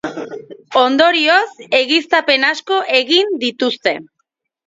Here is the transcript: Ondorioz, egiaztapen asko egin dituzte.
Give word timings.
Ondorioz, 0.83 1.43
egiaztapen 1.81 2.47
asko 2.49 2.79
egin 3.03 3.37
dituzte. 3.47 3.97